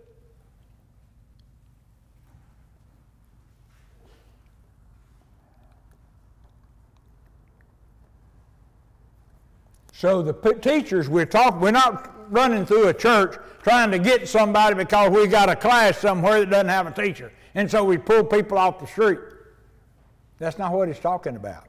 [9.93, 14.75] So the teachers we're talking, we're not running through a church trying to get somebody
[14.75, 17.33] because we got a class somewhere that doesn't have a teacher.
[17.55, 19.19] And so we pull people off the street.
[20.37, 21.68] That's not what he's talking about.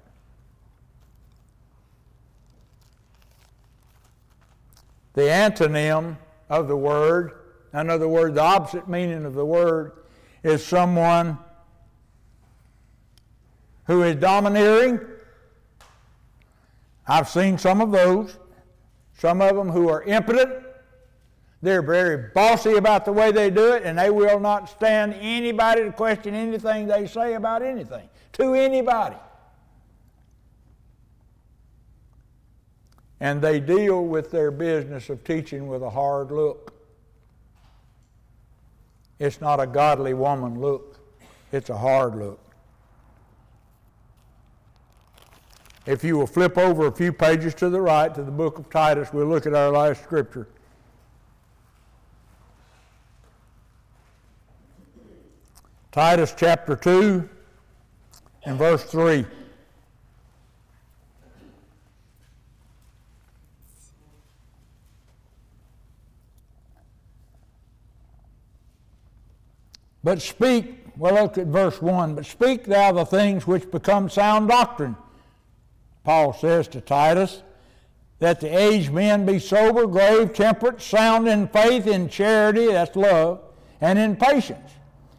[5.15, 6.17] The antonym
[6.49, 7.33] of the word,
[7.73, 9.93] in other words, the opposite meaning of the word,
[10.43, 11.39] is someone
[13.85, 15.01] who is domineering.
[17.07, 18.37] I've seen some of those.
[19.19, 20.65] Some of them who are impotent.
[21.63, 25.83] They're very bossy about the way they do it, and they will not stand anybody
[25.83, 29.17] to question anything they say about anything to anybody.
[33.21, 36.73] And they deal with their business of teaching with a hard look.
[39.19, 40.99] It's not a godly woman look,
[41.53, 42.41] it's a hard look.
[45.87, 48.71] If you will flip over a few pages to the right to the book of
[48.71, 50.49] Titus, we'll look at our last scripture.
[55.93, 57.29] Titus chapter 2
[58.45, 59.27] and verse 3.
[70.03, 72.15] But speak, well, look at verse 1.
[72.15, 74.97] But speak thou the things which become sound doctrine,
[76.05, 77.43] Paul says to Titus,
[78.19, 83.41] that the aged men be sober, grave, temperate, sound in faith, in charity, that's love,
[83.81, 84.73] and in patience.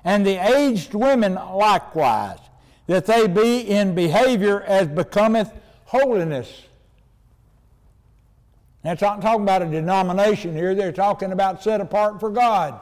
[0.03, 2.39] And the aged women likewise,
[2.87, 5.51] that they be in behavior as becometh
[5.85, 6.63] holiness.
[8.83, 12.79] They're not talking about a denomination here, they're talking about set apart for God.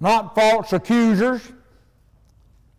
[0.00, 1.42] Not false accusers,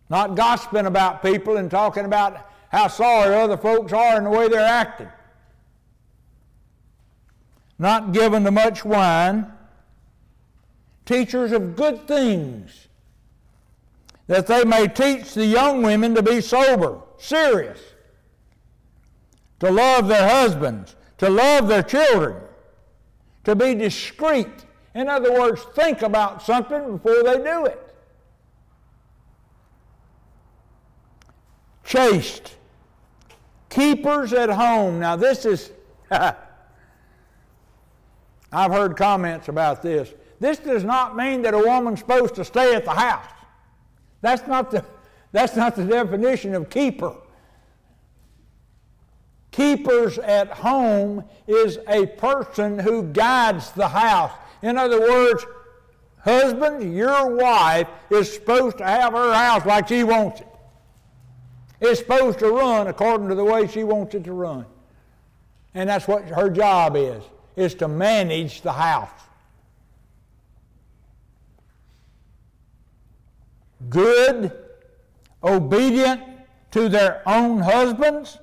[0.08, 4.48] not gossiping about people and talking about how sorry other folks are and the way
[4.48, 5.08] they're acting,
[7.78, 9.50] not given to much wine,
[11.04, 12.88] teachers of good things,
[14.26, 17.80] that they may teach the young women to be sober, serious,
[19.58, 22.36] to love their husbands, to love their children,
[23.44, 24.66] to be discreet.
[24.98, 27.94] In other words, think about something before they do it.
[31.84, 32.56] Chaste,
[33.68, 34.98] keepers at home.
[34.98, 35.70] Now, this is,
[36.10, 36.36] I've
[38.52, 40.12] heard comments about this.
[40.40, 43.30] This does not mean that a woman's supposed to stay at the house.
[44.20, 44.84] That's not the,
[45.30, 47.14] that's not the definition of keeper.
[49.52, 54.32] Keepers at home is a person who guides the house.
[54.62, 55.44] In other words,
[56.20, 60.46] husband, your wife is supposed to have her house like she wants it.
[61.80, 64.66] It's supposed to run according to the way she wants it to run.
[65.74, 67.22] And that's what her job is,
[67.54, 69.10] is to manage the house.
[73.88, 74.52] Good,
[75.42, 76.22] obedient
[76.72, 78.38] to their own husbands,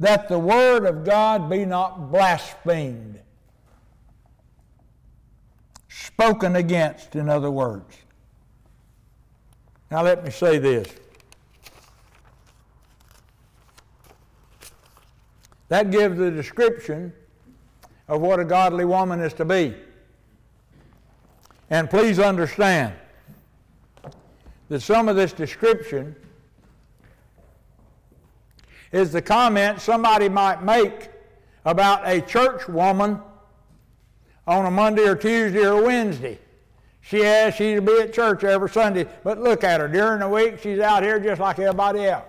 [0.00, 3.20] that the word of God be not blasphemed.
[6.14, 7.96] Spoken against, in other words.
[9.90, 10.88] Now, let me say this.
[15.68, 17.12] That gives the description
[18.08, 19.74] of what a godly woman is to be.
[21.70, 22.94] And please understand
[24.68, 26.14] that some of this description
[28.92, 31.10] is the comment somebody might make
[31.64, 33.20] about a church woman
[34.46, 36.38] on a Monday or Tuesday or Wednesday.
[37.00, 39.88] She has, she's to be at church every Sunday, but look at her.
[39.88, 42.24] During the week, she's out here just like everybody else.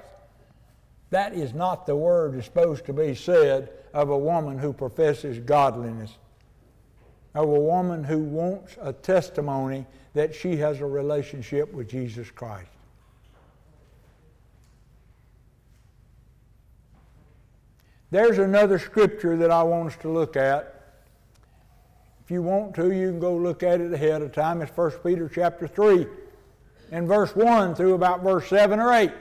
[1.11, 5.37] That is not the word that's supposed to be said of a woman who professes
[5.37, 6.17] godliness,
[7.35, 9.85] of a woman who wants a testimony
[10.15, 12.69] that she has a relationship with Jesus Christ.
[18.09, 20.72] There's another scripture that I want us to look at.
[22.23, 24.61] If you want to, you can go look at it ahead of time.
[24.61, 26.07] It's 1 Peter chapter 3
[26.91, 29.11] and verse 1 through about verse 7 or 8.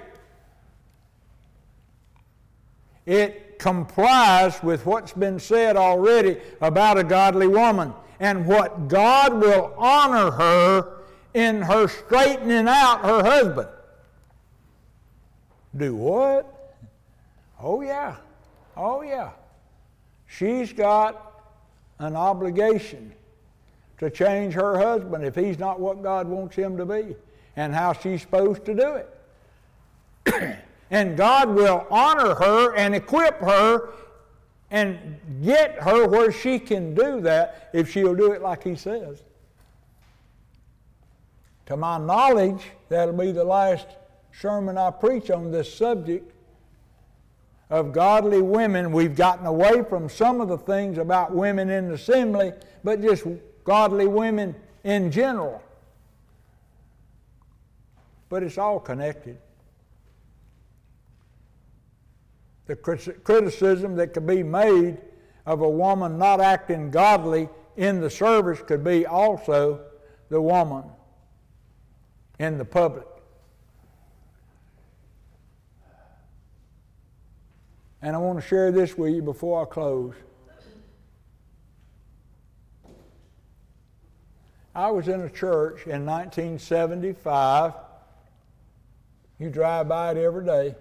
[3.06, 9.74] It complies with what's been said already about a godly woman and what God will
[9.76, 10.98] honor her
[11.34, 13.68] in her straightening out her husband.
[15.76, 16.76] Do what?
[17.60, 18.16] Oh, yeah.
[18.76, 19.30] Oh, yeah.
[20.26, 21.31] She's got
[22.02, 23.12] an obligation
[23.98, 27.14] to change her husband if he's not what God wants him to be
[27.56, 29.00] and how she's supposed to do
[30.26, 30.58] it.
[30.90, 33.90] and God will honor her and equip her
[34.70, 39.22] and get her where she can do that if she'll do it like He says.
[41.66, 43.86] To my knowledge, that'll be the last
[44.32, 46.32] sermon I preach on this subject
[47.72, 48.92] of godly women.
[48.92, 52.52] We've gotten away from some of the things about women in the assembly,
[52.84, 53.26] but just
[53.64, 54.54] godly women
[54.84, 55.62] in general.
[58.28, 59.38] But it's all connected.
[62.66, 64.96] the criticism that could be made
[65.44, 69.80] of a woman not acting godly in the service could be also
[70.30, 70.84] the woman
[72.38, 73.11] in the public.
[78.02, 80.14] And I want to share this with you before I close.
[84.74, 87.74] I was in a church in 1975.
[89.38, 90.74] You drive by it every day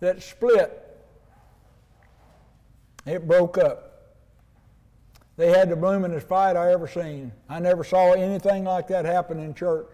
[0.00, 0.76] that split.
[3.06, 3.86] It broke up.
[5.36, 7.32] They had the bloomingest fight I ever seen.
[7.48, 9.88] I never saw anything like that happen in church.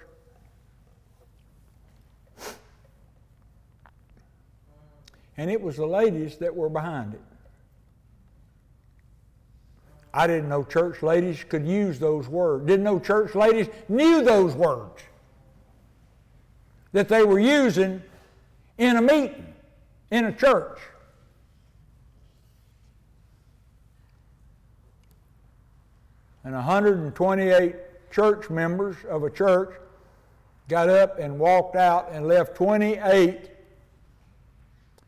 [5.37, 7.21] And it was the ladies that were behind it.
[10.15, 12.67] I didn't know church ladies could use those words.
[12.67, 15.03] Didn't know church ladies knew those words
[16.93, 18.03] that they were using
[18.79, 19.53] in a meeting
[20.11, 20.79] in a church.
[26.45, 27.75] And 128
[28.11, 29.75] church members of a church
[30.69, 33.51] got up and walked out and left 28,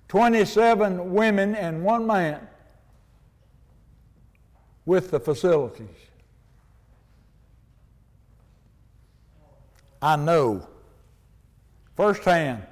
[0.09, 2.41] 27 women and one man
[4.87, 5.89] with the facilities.
[10.01, 10.67] I know
[11.97, 12.63] firsthand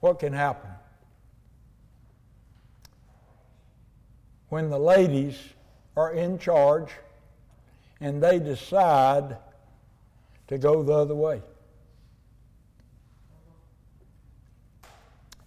[0.00, 0.70] what can happen?
[4.48, 5.36] When the ladies
[5.96, 6.90] are in charge
[8.00, 9.36] and they decide
[10.48, 11.42] to go the other way.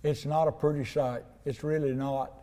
[0.04, 1.24] It's not a pretty sight.
[1.46, 2.34] It's really not.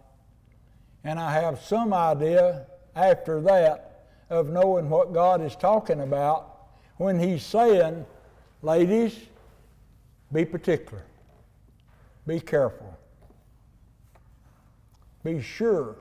[1.04, 6.56] And I have some idea after that of knowing what God is talking about
[6.96, 8.04] when He's saying,
[8.62, 9.18] ladies,
[10.32, 11.04] be particular,
[12.26, 12.96] be careful,
[15.24, 15.96] be sure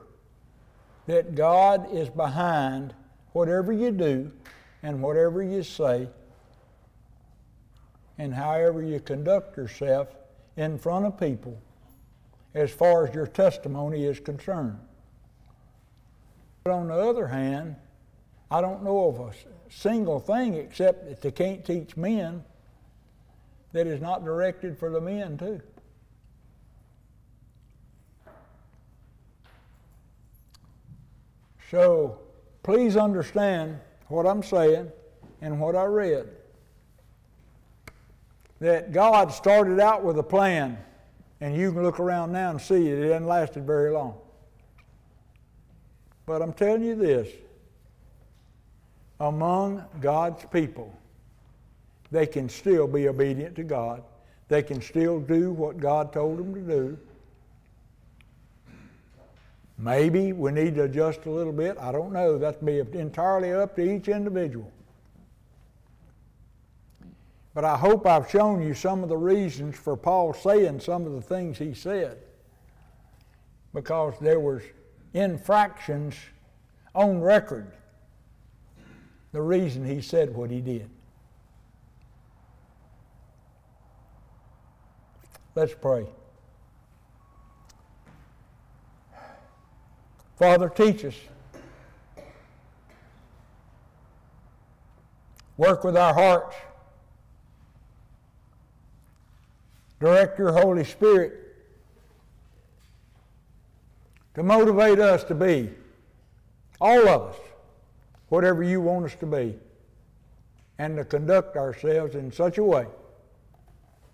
[1.06, 2.94] that God is behind
[3.32, 4.30] whatever you do
[4.82, 6.08] and whatever you say
[8.18, 10.08] and however you conduct yourself
[10.60, 11.58] in front of people
[12.52, 14.78] as far as your testimony is concerned.
[16.64, 17.76] But on the other hand,
[18.50, 19.32] I don't know of a
[19.70, 22.44] single thing except that they can't teach men
[23.72, 25.62] that is not directed for the men too.
[31.70, 32.18] So
[32.62, 34.92] please understand what I'm saying
[35.40, 36.28] and what I read.
[38.60, 40.78] That God started out with a plan,
[41.40, 44.18] and you can look around now and see it, it hasn't lasted very long.
[46.26, 47.28] But I'm telling you this
[49.18, 50.96] among God's people,
[52.10, 54.02] they can still be obedient to God.
[54.48, 56.98] They can still do what God told them to do.
[59.78, 61.78] Maybe we need to adjust a little bit.
[61.78, 62.36] I don't know.
[62.36, 64.70] That's be entirely up to each individual.
[67.60, 71.12] But I hope I've shown you some of the reasons for Paul saying some of
[71.12, 72.16] the things he said.
[73.74, 74.62] Because there was
[75.12, 76.14] infractions
[76.94, 77.70] on record.
[79.32, 80.88] The reason he said what he did.
[85.54, 86.06] Let's pray.
[90.38, 91.14] Father, teach us.
[95.58, 96.56] Work with our hearts.
[100.00, 101.34] Direct your Holy Spirit
[104.34, 105.70] to motivate us to be,
[106.80, 107.36] all of us,
[108.28, 109.58] whatever you want us to be,
[110.78, 112.86] and to conduct ourselves in such a way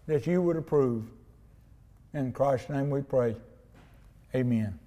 [0.07, 1.05] that you would approve.
[2.15, 3.37] In Christ's name we pray.
[4.35, 4.79] Amen.